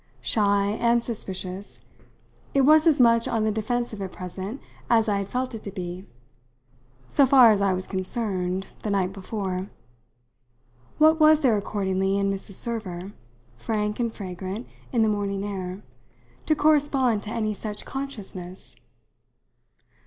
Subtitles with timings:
[0.23, 1.79] Shy and suspicious,
[2.55, 5.69] it was as much on the defensive at present as I had felt it to
[5.69, 6.07] be
[7.07, 9.69] so far as I was concerned the night before.
[10.97, 12.53] What was there accordingly in Mrs.
[12.55, 13.11] Server
[13.57, 15.83] frank and fragrant in the morning air
[16.47, 18.75] to correspond to any such consciousness?